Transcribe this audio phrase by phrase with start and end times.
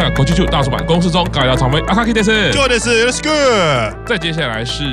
[0.00, 3.98] 上国际剧大叔版公式中改了草莓阿卡基电视，做的是 Let's go。
[4.06, 4.84] 再接下来是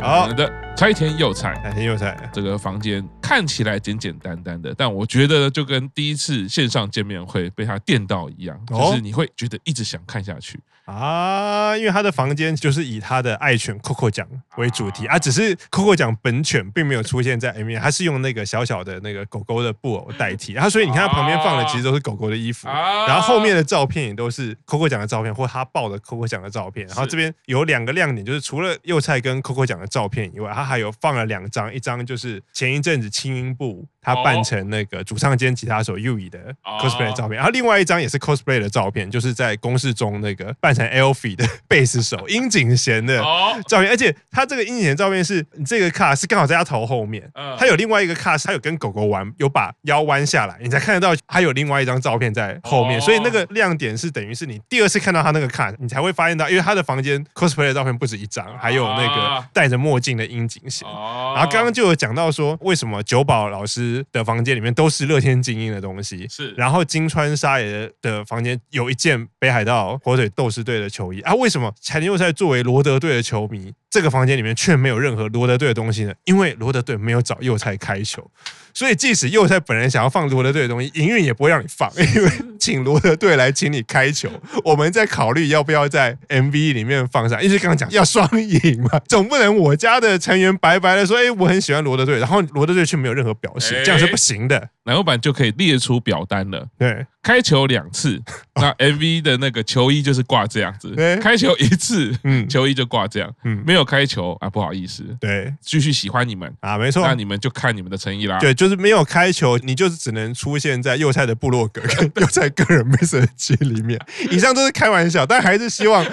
[0.00, 0.22] 好。
[0.22, 3.00] 我们的柴田佑菜，柴田佑菜，这个房间
[3.30, 10.58] 看起来简简单单的，但我觉得就跟第一次线上见面会被他电到一样，就是你会觉得一直想看下去。
[10.86, 14.26] 啊，因为他的房间就是以他的爱犬 Coco 奖
[14.56, 20.52] 为主题啊，只是 Coco 奖本犬并没有出现在里面，他是用那个小小的那个狗狗的布偶代替。
[20.52, 26.84] 然后所以你看他旁边放的其实都是狗狗的衣服，然后后面的照片也都是 Coco 奖的照片或他抱的 Coco 奖的照片。
[26.88, 36.38] 然后这边有两个亮点，就是除了幼菜跟 Coco 奖的照片以外，他还有放了两张，一张就是前一阵子轻音部他扮成那个主唱兼吉他手 Yui 的
[36.80, 43.22] cosplay 的照片，然后另外一张也是 cosplay 的照片，就是在公式中那个扮成 Elfi 的 贝斯手 樱井贤的
[43.68, 71.20] 照片，而且他这个樱井贤照片是这个卡是刚好在他头后面，他有另外一个卡是他有跟狗狗玩，有把腰弯下来，你才看得到他有另外一张照片在后面，所以那个亮点是等于是你第二次看到他那个卡，你才会发现到，因为他的房间 cosplay 的照片不止一张，还有那个戴着墨镜的樱井贤，然后刚刚就有讲到说为什么九保老师的房间里面都是乐天精英的东西，是，然后金川沙也的房间有一件北海道火腿斗士队的球衣。
[71.22, 76.14] 啊，为什么柴田佑在作为罗德队的球迷，这个房间里面却没有任何罗德队的东西呢？
[76.24, 78.30] 因为罗德队没有找佑菜开球。
[78.72, 84.30] 所以，即使佑菜本人想要放罗德队的东西，营运也不会让你放， 因为请罗德队来请你开球，
[84.64, 87.42] 我们在考虑要不要在 MV 里面放上。
[87.42, 94.68] 因为刚刚讲要双赢嘛，总不能我家的成员白白的说，哎，我很喜欢罗德队，然后罗德队却没有任何表示，这样是不行的。
[94.84, 96.66] 乃木坂就可以列出表单了。
[96.78, 98.20] 对，开球两次，
[98.56, 100.88] 那 MV 的那个球衣就是挂这样子；
[101.20, 103.30] 开球一次，嗯，球衣就挂这样。
[103.44, 105.04] 嗯，没有开球啊，不好意思。
[105.20, 108.38] 对，继续喜欢你们啊，没错，那你们就看你们的诚意啦。
[108.38, 114.00] 对，就是没有开球，你就是只能出现在右菜的部落格 跟幼菜个人 message 里面。
[114.30, 116.04] 以上都是开玩笑，但还是希望。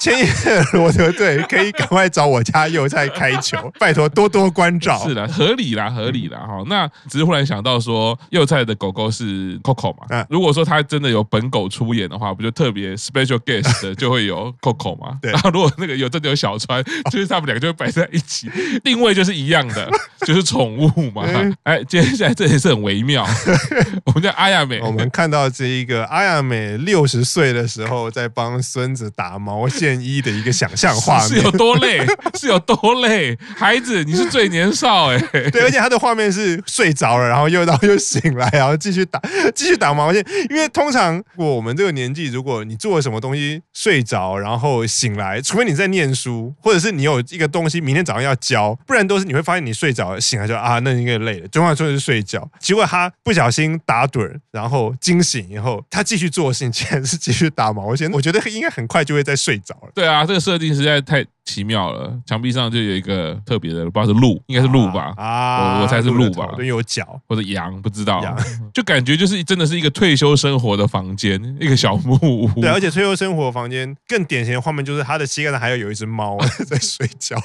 [0.00, 0.26] 千叶
[0.72, 4.98] 罗德队可以赶快找我家右菜开球，拜托多多关照。
[5.06, 6.64] 是的，合理啦，合理啦哈。
[6.66, 7.93] 那只是忽然想到说，
[8.30, 10.06] 幼菜的狗狗是 Coco 嘛？
[10.10, 15.18] 嗯，如果说他真的有本狗出演的话，不就特别 special guest 的 就会有 Coco 嘛？
[15.22, 15.32] 对。
[15.32, 18.50] 然后如果那个有真的有小川，就是他们两个就会摆在一起，
[18.84, 19.88] 定位就是一样的，
[20.26, 21.24] 就是宠物嘛。
[21.62, 23.26] 哎，接下来这也是很微妙。
[24.04, 29.94] 我们叫阿亚美，我们看到这一个阿亚美六十岁的时候，在帮孙子打毛线。
[30.04, 32.04] 衣的一个想象画面是有多累，
[32.38, 33.38] 是有多累。
[33.56, 35.18] 孩子，你是最年少哎，
[35.50, 39.20] 对，而且他的画面是睡着了，然后又然就醒来，然后继续打，
[39.54, 40.24] 继续打毛线。
[40.50, 52.48] 因为通常我们这个年纪，如果你做了什么东西睡着，然后醒来，除非你在念书，或者是你有一个东西明天早上要交，不然都是你会发现你睡着醒来就啊，那应该累了，就换说是睡觉。
[52.58, 58.10] 结果他不小心打盹，然后惊醒以后，他继续做的事情竟然是继续打毛线。
[58.12, 59.90] 我觉得应该很快就会再睡着了。
[59.94, 65.12] 对啊，这个设定实在太奇妙了，墙壁上就有一个特别的，不知道是鹿，应该是鹿吧？
[65.16, 66.48] 啊，我我猜是鹿吧？
[66.56, 68.22] 对，有角或者羊，不知道。
[68.72, 72.60] 就感觉就是真的是一个退休生活的房间，一个小木屋。
[72.60, 77.36] 对，而且退休生活房间更典型的画面就是他的膝盖上还要有一只猫 在睡觉。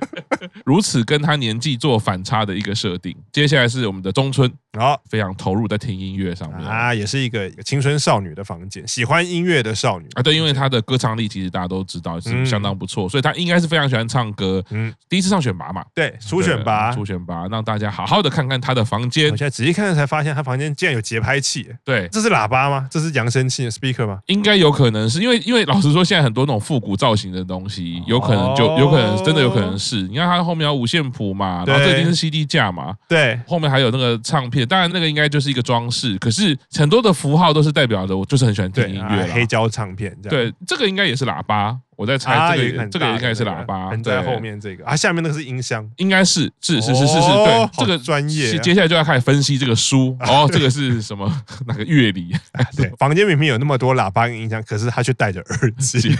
[0.64, 3.14] 如此跟他年纪做反差的一个设定。
[3.32, 10.22] 接下来是我们的中村，好，非常投入在听音乐上面啊，也是一个青春少女的房间，喜欢音乐的少女啊。
[10.22, 14.62] 对，因为她的歌唱力其实大家都知道是相当不错，所以她应该是非常喜欢唱歌。
[14.70, 19.30] 嗯，第一次上选拔嘛，对，初选拔，初选拔，让大家好好的看看他的房间。
[19.30, 21.68] 我现在仔细看才发现，他房间竟然有节拍器。
[21.84, 22.88] 对，这是喇叭吗？
[22.90, 24.18] 这是扬声器 speaker 吗？
[24.26, 30.02] 应该有可能是因为，因为老实说，现在很多那种复古造型的东西，有可能就有可能真的有可能是。
[30.02, 41.76] 你看它后面有五线谱嘛，然后这一定是 CD 架嘛，对，后面还有那个唱片，当然那个应该就是一个装饰，可是很多的符号都是代表着我就是很喜欢听音乐，黑胶唱片这样，对，这个应该也是喇叭。
[42.00, 48.58] 我在猜这个，这个应该是喇叭，在后面这个啊，下面那个是音箱，应该是是是是是是，对，这个专业。
[48.60, 51.30] 接下来就要开始分析这个书， 哦，这个是什么？
[51.66, 52.34] 那个乐理？
[52.74, 56.16] 对，房间明明有那么多喇叭跟音箱，可是他却戴着耳机。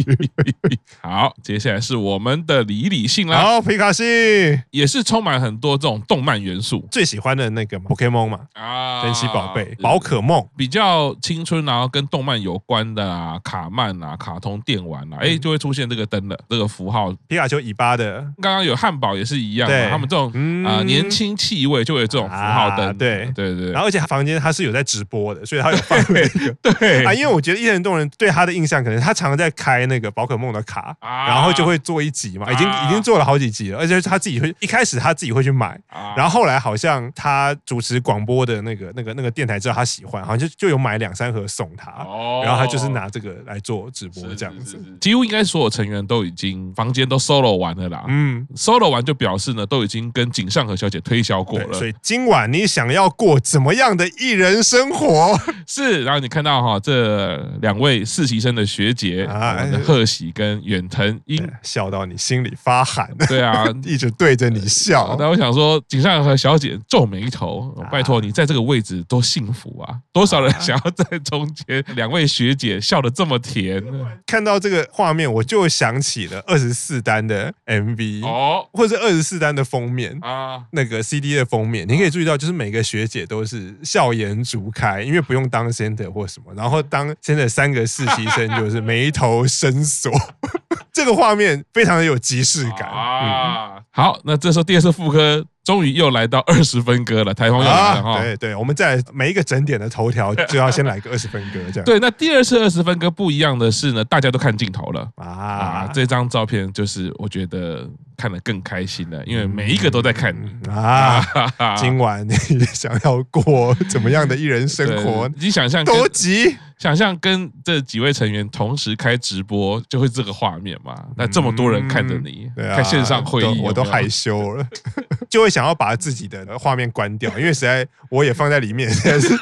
[1.02, 3.42] 好，接下来是我们的李李信啦。
[3.42, 18.20] 好，皮卡西也是充满很多这种动漫元素，最喜欢的那个 Pokemon 嘛，啊，神奇宝贝、宝可梦，比较青春，然后跟动漫有关的啊，卡漫啊，卡通电完了，哎，就会出现这个灯了，这个符号，皮卡丘尾巴的。
[18.40, 20.32] 刚刚有汉堡也是一样嘛，他们这种
[20.64, 22.96] 啊年轻气味就有这种符号灯。
[22.96, 23.72] 对对对。
[23.72, 26.54] 然后而且房间它是有在直播的，所以它有放那个。
[26.78, 35.78] 对啊，因为我觉得伊藤动人对他的印象，可能他常常在开那个宝可梦的卡，然后就会做一集嘛，已经已经做了好几集了，而且他自己会一开始他自己会去买，
[36.16, 44.75] 然后后来好像他主持广播的那个那个那个电台知道他喜欢，好像就就有买两三盒送他，哦然后他就是拿这个来做直播这样子。
[45.00, 55.38] 几乎应该所有成员都已经房间都 solo 完了啦，嗯，solo 完就表示呢都已经跟井上和小姐推销过了，所以今晚你想要过怎么样的艺人生活？
[55.66, 65.16] 是，然后你看到哈这两位实习生的学姐啊，贺喜跟远藤英笑到你心里发寒，对啊， 一直对着你笑。
[65.18, 69.94] 那我想说，井上和小姐皱眉头，拜托你在这个位置多幸福啊！
[70.12, 71.84] 多少人想要在中间？
[71.94, 73.82] 两位学姐笑得这么甜，
[74.26, 90.12] 看到这个画面，我就想起了二十四单的 MV 哦，或者是二十四单的封面啊，那个 CD 的封面，你可以注意到，就是每个学姐都是笑颜逐开，因为不用当 center 或什么，然后当 center 三个实习生就是眉头深锁，
[90.92, 93.82] 这个画面非常的有即视感啊。
[93.90, 95.44] 好，那这时候第二次复刻。
[95.66, 98.20] 终于又来到二十分割了，台风又来了哈。
[98.20, 101.82] 对对，我们在每一个整点的头条就要先来个二十分割这样。
[101.84, 105.90] 对，那第二次二十分割不一样的是呢，大家都看镜头了啊。
[105.92, 107.84] 这张照片就是我觉得
[108.16, 111.24] 看得更开心了，因为每一个都在看你啊。
[111.76, 112.34] 今晚你
[112.66, 115.30] 想要过怎么样的一人生活？
[115.38, 116.56] 你想象多急。
[116.78, 120.94] 想象跟这几位成员同时开直播，就会这个画面嘛？
[121.16, 124.68] 那这么多人看着你，嗯啊、开线上会议我都害羞了，
[125.30, 129.34] 就会想要把自己的画面关掉，因为实在我也放在里面，实在是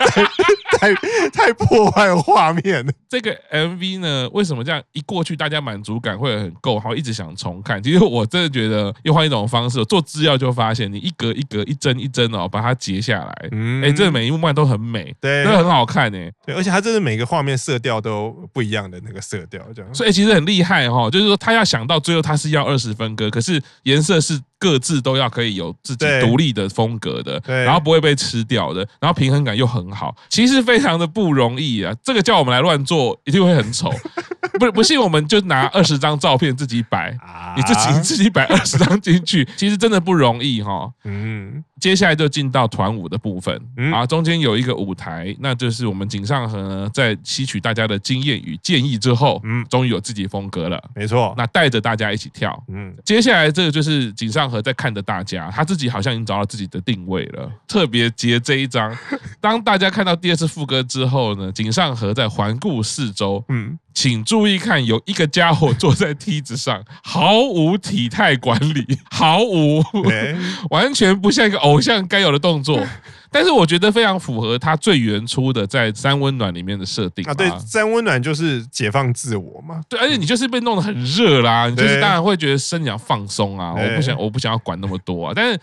[0.79, 2.93] 太太 太破坏画面了。
[3.09, 7.83] 这个 MV 呢，为什么这样一过去，大家满足感会很够，然后一直想重看？
[7.83, 17.25] 其实我真的觉得，又换一种方式做资料，就发现你一格一格、一帧一帧哦，把它截下来，哎、嗯，这每一幕都很美，对，都很好看哎，对，而且它真的每个。
[17.25, 31.95] 画面色调都不一样的那个色调，这样，所以其实很厉害哈，就是说他要想到最后他是要二十分割，可是颜色是各自都要可以有自己独立的风格的，然后不会被吃掉的，然后平衡感又很好，其实非常的不容易啊。
[32.03, 33.93] 这个叫我们来乱做，一定会很丑。
[34.59, 37.15] 不不信，我们就拿二十张照片自己摆，
[37.57, 40.89] 你自己自己摆二十张进去，其实真的不容易哈。
[41.05, 43.61] 嗯，接下来就进到团舞的部分。
[43.93, 51.35] 啊，中间有一个舞台，那就是我们井上和呢在吸取大家的经验与建议之后，嗯，终于有自己风格了，没错。
[51.37, 57.51] 那带着大家一起跳，嗯，接下来这个就是井上和在看着大家，他自己好像已经找到自己的定位了。
[57.67, 58.97] 特别接这一张，
[59.41, 63.79] 当大家看到第二次副歌之后呢，井上和在环顾四周，嗯。
[63.97, 69.81] 请注意看，有一个家伙坐在梯子上，毫无体态管理，毫无，
[70.71, 72.81] 完全不像一个偶像该有的动作。
[73.31, 77.35] 但是我觉得非常符合他最原初的在三温暖里面的设定啊。
[77.35, 79.81] 对，三温暖就是解放自我嘛。
[79.89, 83.75] 对，而且你就是被弄得很热啦，你就是当然会觉得身体要放松啊。
[83.75, 85.33] 我不想，我不想要管那么多啊。
[85.35, 85.61] 但是。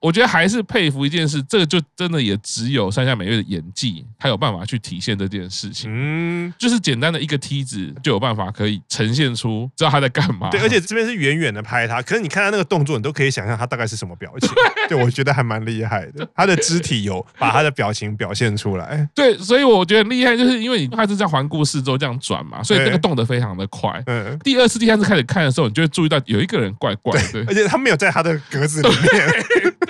[0.00, 5.90] 我觉得还是佩服一件事，这个就真的也只有山下美月的演技，他有办法去体现这件事情。
[5.92, 10.50] 嗯，就是简单的一个梯子就有办法可以呈现出知道他在干嘛。
[10.50, 14.48] 对，而且这边是远远的拍他，可是你看他那个动作，你都可以想象他大概是什么表情。
[14.88, 19.08] 对，我觉得还蛮厉害的，他的肢体有把他的表情表现出来。
[19.16, 24.00] 对，所以我觉得厉害，就是因为你他是在环顾四周这样转嘛，所以这个动得非常的快。
[24.06, 29.78] 嗯，第二次、第三次开始看的时候，你就会注意到有一个人怪怪的，而且他没有在他的格子里面。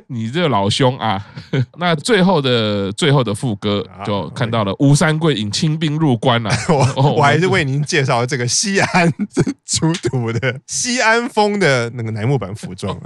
[0.08, 1.24] 你这个老兄啊，
[1.78, 6.50] 那最后的最后的副歌就看到了吴三桂引清兵入关了。
[6.96, 9.12] 我我还是为您介绍这个西安
[9.66, 12.96] 出土的西安风的那个楠木板服装。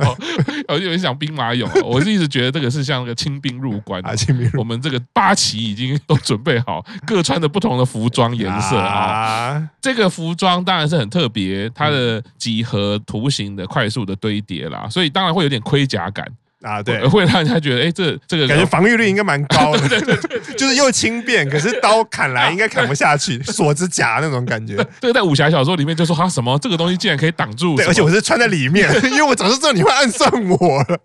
[0.69, 4.15] 我有点想兵马俑，我是一直觉得这个是像那个清兵入关啊。
[4.15, 9.69] 清兵，我们这个八旗已经都准备好，各穿着不同的服装颜色啊。
[9.81, 16.27] 这个服装当然是很特别，它的几何图形的快速的堆叠啦，所以当然会有点盔甲感。
[16.63, 24.77] 啊，对，会让人家觉得，哎，这这个感觉防御率应该蛮高的， 对对对，就是又轻便，可是刀砍来应该砍不下去， 锁子甲那种感觉。
[25.01, 31.01] 这个在武侠小说里面就说他什么，这个东西竟然可以挡住，对，而且我是穿在里面， 因为我早就知道你会暗算我了。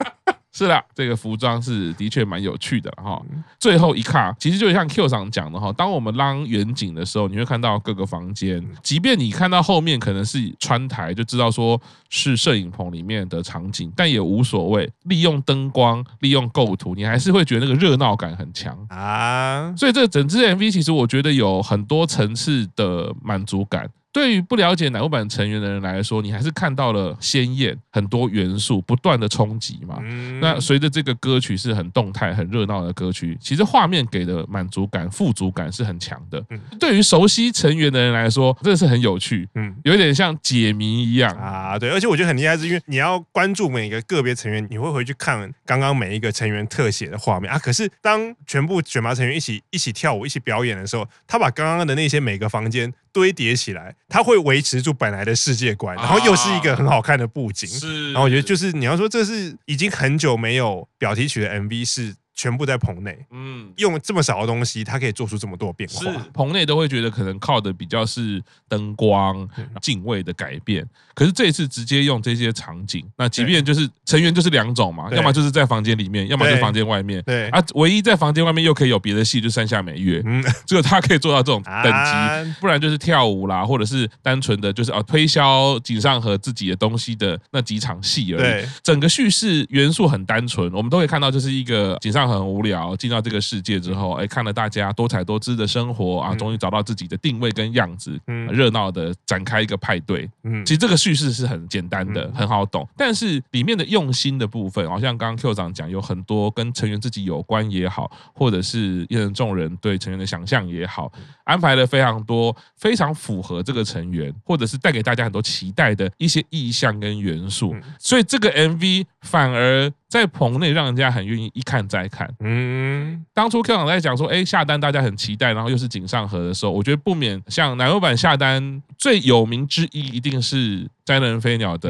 [0.58, 3.22] 是的，这个服装是的确蛮有趣的哈。
[3.60, 11.78] 最后一卡，其实就像 Q 上讲的哈，当我们拉远景的时候，你会看到各个房间，即便你看到后面可能是穿台，就知道说
[12.10, 14.90] 是摄影棚里面的场景，但也无所谓。
[15.04, 19.76] 利用灯光，利用构图，你还是会觉得那个热闹感很强啊。
[19.76, 23.90] 所以这整支 MV 其实我觉得有很多层次的满足感。
[24.16, 29.98] 对于不了解奶油版成员的人来说，你还是看到了鲜艳很多元素不断的冲击嘛。
[30.04, 36.42] 嗯、那随着这个歌曲是很动态、很热闹的歌曲，其实画面给的满足感、富足感是很强的。
[36.50, 39.46] 嗯、对于熟悉成员的人来说，真的是很有趣。
[39.56, 41.78] 嗯，有点像解谜一样啊。
[41.78, 47.60] 对，而且我觉得很厉害，是因为你要关注每个个别成员，你会回去看刚刚每一个成员特写的画面啊。
[47.60, 57.70] 可是当全部选拔成员一起一起跳舞、一起表演的时候，他把刚刚的那些每个房间堆叠起来，它会维持住本来的世界观，然后又是一个很好看的布景。
[57.70, 62.14] 是，然后我觉得就是你要说这是已经很久没有表题曲的 MV 是。
[62.36, 66.02] 全部在棚内，嗯，用这么少的东西，它可以做出这么多变化。
[66.02, 66.20] 是。
[66.34, 69.48] 棚内都会觉得可能靠的比较是灯光、
[69.82, 77.24] 镜位的改变，可是这一次直接用这些场景，那即便就是成员就是两种嘛，要么就是在房间里面，要么就房间外面。
[77.26, 77.48] 对。
[77.52, 88.66] 啊，唯一在房间外面又可以有别的戏，就山下美月，嗯，只 有他可以做到这种等级，不然就是跳舞啦，或者是单纯的就是啊推销井上和自己的东西的那几场戏而已。
[88.84, 92.25] 整个叙事元素很单纯，我们都可以看到就是一个井上。
[92.28, 111.12] 很无聊，进到这个世界之后，哎，看了大家多彩多姿的生活啊，终于找到自己的定位跟样子，嗯，热闹的展开一个派对，嗯，其实这个叙事是很简单的，很好懂，但是里面的用心的部分，好像刚刚 Q 长讲，有很多跟成员自己有关也好，或者是一人众人对成员的想象也好，
[111.44, 119.92] 安排了非常多非常符合这个成员，或者是带给大家很多期待的一些意象跟元素，所以这个 MV 反而。
[120.08, 122.32] 在棚内让人家很愿意一看再看。
[122.40, 130.88] 嗯，当初 Q 长在讲说，哎，下单大家很期待，然后又是井上和的时候，我觉得不免像奶油版下单最有名之一，一定是。
[131.06, 131.88] 灾难飞鸟的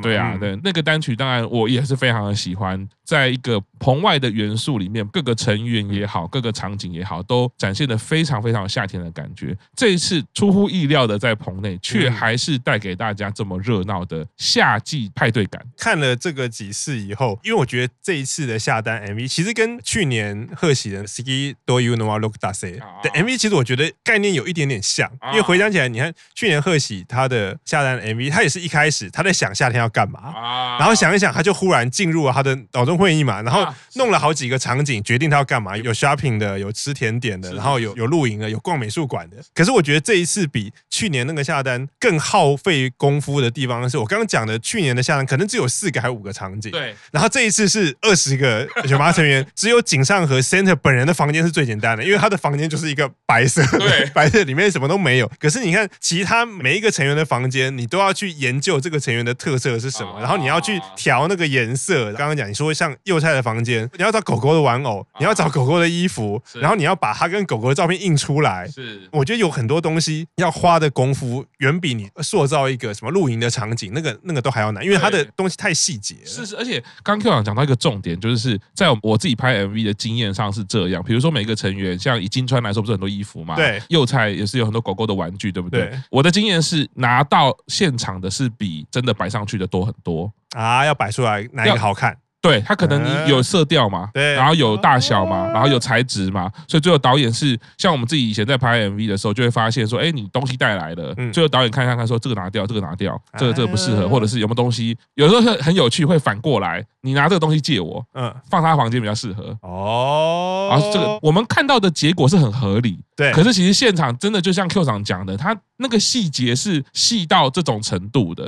[0.00, 2.88] 对啊，对那个单曲，当然我也是非常的喜欢。
[3.02, 9.52] 在一个棚外的元素里面，各个成员也好，各个场景也好，都展现的非常非常夏天的感觉。
[9.74, 15.60] 这一次出乎意料的在棚内，却还是带给大家这么热闹的夏季派对感。
[15.76, 25.10] 看了这个几次以后，因为我觉得这一次的下单 MV 其实跟去年贺喜的 Ski Do You Know Look Da Say 的 MV 其实我觉得概念有一点点像。
[25.32, 28.00] 因为回想起来，你看去年贺喜他的下单。
[28.04, 33.66] MV 他也是一开始他在想夏天要干嘛，然后想一想，他就忽然进入了他的脑中会议嘛，然后
[33.96, 39.36] 弄了好几个场景，决定他要干嘛，有 shopping 的，有吃甜点的，然后有有露营的，有逛美术馆的。
[39.54, 55.30] 可是我觉得这一次比去年那个下单更耗费功夫的地方是，我刚刚讲的去年的下单可能只有四个还是五个场景，对，然后这一次是二十个选拔成员， 只有井上和 center 本人的房间是最简单的，因为他的房间就是一个白色，对， 白色里面什么都没有。
[55.40, 57.88] 可是你看其他每一个成员的房间，你。
[57.94, 62.12] 都要去研究这个成员的特色是什么，然后你要去调那个颜色。
[62.14, 68.66] 刚刚讲你说像幼菜的房间，你要找狗狗的玩偶，你要找狗狗的衣服，然后你要把它跟狗狗的照片印出来。
[68.68, 76.16] 是，我觉得有很多东西要花的功夫，远比你塑造一个什么露营的场景，那个那个都还要难，因为它的东西太细节。
[76.26, 81.02] 是是，而且刚 Q 长讲到一个重点，就是在我自己拍 MV 的经验上是这样。
[81.02, 83.54] 比如说每个成员，像以金川来说，不是很多衣服嘛？
[83.54, 85.86] 对，幼菜也是有很多狗狗的玩具，对不对？
[85.86, 90.86] 对，我的经验是拿到现现场的是比真的摆上去的多很多啊！
[90.86, 92.16] 要摆出来哪一个好看？
[92.44, 109.56] 对，他可能你有色调嘛，对，然后有大小嘛，然后有材质嘛，所以最后导演是像我们自己以前在拍 MV 的时候，就会发现说，哎，你东西带来了，最后导演看看看说这个拿掉，这个拿掉，这个这个不适合，或者是有没有东西，有时候很很有趣，会反过来，你拿这个东西借我，嗯，放他房间比较适合。
[109.62, 110.53] 哦。
[110.68, 115.56] 然后这个我们看到的结果是很合理，对，可是其实现场真的就像 Q 长讲的，他。
[115.76, 118.44] 那个细节是细到这种程度的，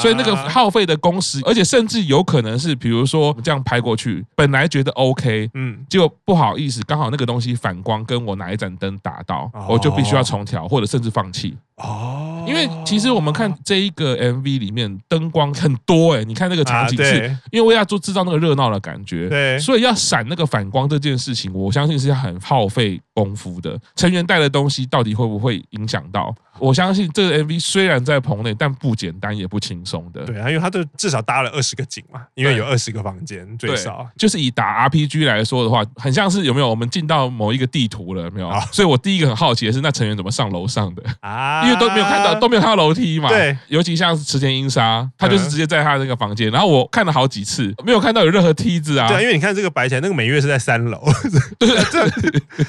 [0.00, 11.54] 所以那个耗费的工时，而且甚至有可能是，比如说这样拍过去，本来觉得 OK，嗯，结果不好意思，刚好那个东西反光跟我哪一盏灯打到，我就必须要重调，或者甚至放弃。
[11.82, 23.76] 哦，因为其实我们看这一个 MV 里面灯光很多哎，你看那个场景是，因为我要做制造那个热闹的感觉，对，所以要闪那个反光这件事情，我相信是要很耗费功夫的。
[23.96, 26.34] 成员带的东西到底会不会影响到？
[26.58, 30.24] 我相信这个 MV 虽然在棚内，但不简单也不轻松的。
[30.24, 34.08] 对啊，因为它就至少搭了二十个景嘛，因为有二十个房间最少。
[34.16, 38.50] 就是以打 RPG 来说的话，很像是有没有我们进到某一个地图了有没有？
[38.70, 41.64] 所以我第一个很好奇的是，那成员怎么上楼上的啊？
[41.64, 43.28] 因为都没有看到，都没有看到楼梯嘛。
[43.28, 49.08] 对，尤其像池田英沙，他就是直接在他那个房间，然后我看了好几次，没有看到有任何梯子啊。
[49.08, 51.02] 对，因为你看这个摆起来，那个美月是在三楼，
[51.58, 52.08] 对， 这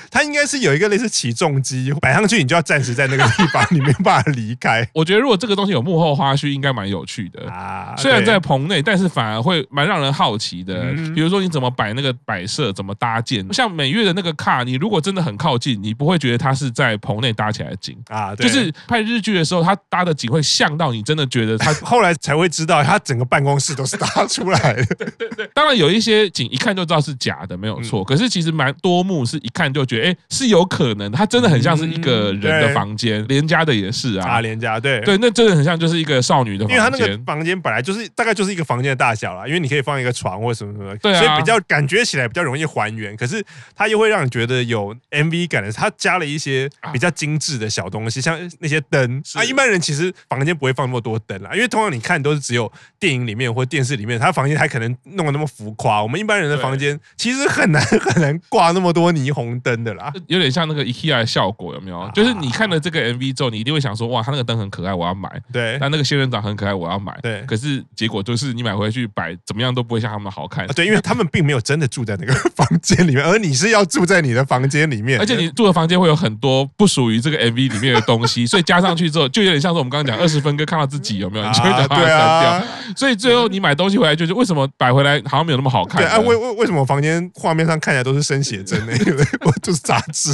[0.09, 3.63] 他应该是有一个类似起重机摆上去，你就要暂时在那个地方。
[3.73, 4.87] 你没办法离开。
[4.93, 7.93] 我觉得如果这个东西有幕后花絮，应该蛮有趣的啊。
[7.97, 10.93] 虽然在棚内，但是反而会蛮让人好奇的。
[11.15, 18.35] 比如说你怎么摆那个摆设，怎么搭建，像每月的那个卡，你如果真的很靠近，你不会觉得它是在棚内搭起来的景啊。
[18.35, 24.85] 就是拍日剧的时候，他搭的景会像到你真的觉得他 后来才会知道，他整个办公室都是搭出来的。
[24.95, 28.03] 对对对，当然有一些景一看就知道是假的，没有错。
[28.03, 33.25] 可是其实蛮多幕是一看就觉得，哎，是有可能，它真的很像是一个人的房间。
[33.27, 34.99] 连家的也是啊，啊，连家对。
[35.01, 43.15] 对，那真的很像就是一个少女的房间，因为他那个房间本来就是大概就是一个房间的大小啦，因为你可以放一个床或什么什么，对啊，所以比较感觉起来比较容易还原。
[43.15, 43.43] 可是
[43.75, 49.21] 它又会让你觉得有 MV 感的，它加了一些比较精致的小东西，像那些灯。
[49.35, 56.01] 啊，一般人其实房间不会放那么多灯啦，因为通常你看都是只有电影里面或电视里面，他房间还可能弄得那么浮夸。
[56.01, 62.09] 我们一般人的房间其实很难很难挂那么多霓虹灯的啦，有点像那个 IKEA 的效果，有没有？
[62.13, 65.29] 就是你看了这个 MV 之后，你一定会想说，哇，他那个灯很可爱，我要买。
[65.51, 67.17] 对，那那个仙人掌很可爱，我要买。
[67.21, 70.65] 对，可是结果就是你买回去摆，怎么样都不会像他们好看。
[70.67, 81.45] 对，因为他们并没有真的住在那个房间里面，而你是要住在你的房间里面，而且你住的房间会有很多不属于这个 MV 里面的东西， 所以加上去之后，就有点像是我们刚刚讲二十分哥看到自己有没有？
[81.45, 82.63] 你就会把它删掉。
[82.95, 86.01] 所以最后你买东西回来，就是为什么摆回来好像没有那么好看？
[86.01, 88.93] 对啊，为为为什么我房间画面上看起来都是生写真呢？
[89.41, 90.33] 我 就是杂志。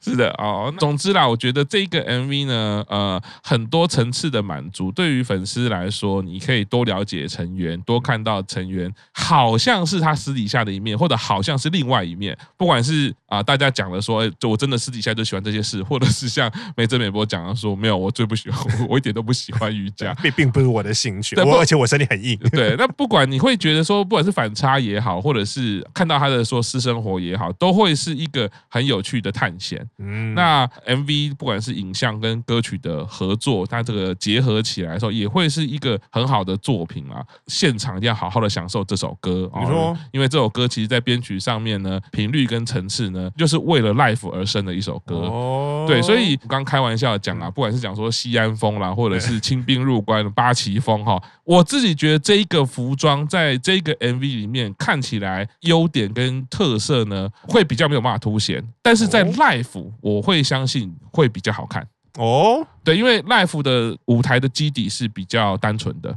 [0.00, 4.90] 是的哦，总之啦，我觉得这个 MV 呢，呃，很多层次的满足。
[4.92, 12.36] 对于粉丝来说，你可以多了解成员，多看到成员，好像是他私底下的一面，或者好像是另外一面。
[12.56, 21.36] 不管是啊、呃，大家讲的说，就我真的私底下就喜欢这些事，或者是像梅泽美波讲的说，没有，我最不喜欢， 我一点都不喜欢瑜伽，并并不是我的兴趣。
[21.40, 22.38] 我而且我身体很硬。
[22.52, 29.84] 对，那不管你会觉得说，不管是反差也好，或者是看到他的说私生活也好，都会是一个很有趣的探险。
[29.98, 37.24] 嗯，那 MV 不管是影像跟歌曲的合作，它这个结合起来的时候，也会是一个很好的作品啊。
[37.46, 39.50] 现场一定要好好的享受这首歌。
[39.60, 45.16] 你说，因为这首歌其实在编曲上面呢，频率跟层次呢，就是为了 life 而生的一首歌。
[45.16, 61.86] 哦，对，所以刚开玩笑讲啊，不管是讲说西安风啦，或者是清兵入关的八旗风哈，我自己觉得这一个服装在这个 MV 里面看起来优点跟特色呢，会比较没有办法凸显，但是在 life 我会相信会比较好看
[62.18, 62.66] 哦。
[62.84, 66.16] 对，因为 Life 的舞台的基底是比较单纯的。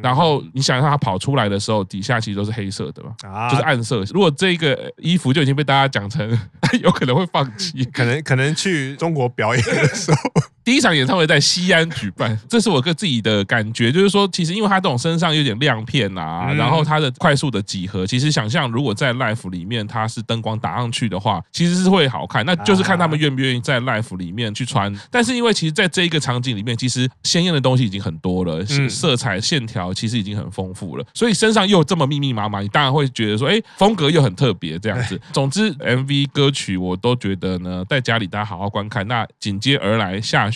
[0.00, 4.04] 然后你想让他跑出来的时候，底下其实都是黑色的嘛，啊、就是暗色。
[4.12, 6.38] 如果这个衣服就已经被大家讲成
[6.80, 10.18] 有可能会放弃，可能可能去中国表演的时候。
[10.68, 22.44] 第一场演唱会在西安举办， 这是我个自己的感觉，就是说，其实因为他这种身上有点亮片啊，然后他的快速的几何，其实想象如果在 l i f e 里面它是灯光打上去的话，其实是会好看。
[22.44, 24.94] 那就是看他们愿不愿意在 l i f e 里面去穿。
[25.10, 35.18] 但是因为其实在这一个场景里面，其实鲜艳的东西已经很多了，色彩线条其实已经很丰富了，所以身上又这么密密麻麻，你当然会觉得说，哎，风格又很特别这样子。
[35.32, 39.08] 总之，MV 歌曲我都觉得呢，在家里大家好好观看。
[39.08, 40.50] 那紧接而来下。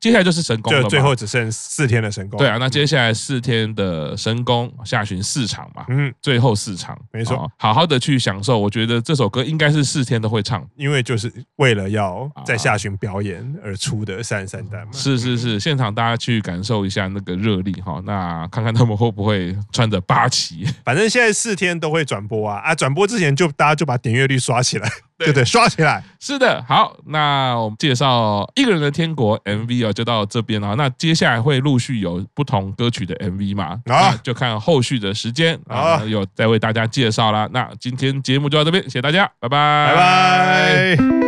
[0.00, 2.38] 接下来就是神宫了，就最后只剩四天的神功。
[2.38, 8.58] 对啊，那接下来四天的神宫下旬四场嘛，嗯，最后四场，没错，好好的去享受。
[8.58, 14.92] 我觉得这首歌应该是四天都会唱，因为就是为了要在下旬表演而出的三十三单嘛。
[14.92, 20.64] 是是是，现场大家去感受一下那个热力哈，那看看他们会不会穿着八旗。
[20.84, 22.74] 反正现在四天都会转播啊啊！
[22.74, 24.88] 转播之前就大家就把点阅率刷起来。
[25.18, 26.02] 对对，刷起来。
[26.20, 30.74] 是的，好，那我们介绍一个人的天国 MV 啊，就到这边了。
[30.76, 33.80] 那接下来会陆续有不同歌曲的 MV 嘛？
[33.86, 37.48] 啊，就看后续的时间啊，有再为大家介绍啦。
[37.52, 41.27] 那今天节目就到这边，谢谢大家，拜拜，拜拜。